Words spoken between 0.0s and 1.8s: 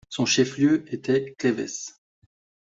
Son chef-lieu était Clèves.